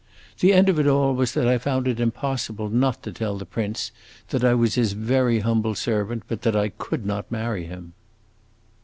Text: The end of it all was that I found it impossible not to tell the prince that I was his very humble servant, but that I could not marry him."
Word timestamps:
The 0.39 0.51
end 0.51 0.67
of 0.67 0.79
it 0.79 0.87
all 0.87 1.13
was 1.13 1.35
that 1.35 1.47
I 1.47 1.59
found 1.59 1.87
it 1.87 1.99
impossible 1.99 2.69
not 2.69 3.03
to 3.03 3.11
tell 3.11 3.37
the 3.37 3.45
prince 3.45 3.91
that 4.29 4.43
I 4.43 4.55
was 4.55 4.73
his 4.73 4.93
very 4.93 5.41
humble 5.41 5.75
servant, 5.75 6.23
but 6.27 6.41
that 6.41 6.55
I 6.55 6.69
could 6.69 7.05
not 7.05 7.31
marry 7.31 7.65
him." 7.65 7.93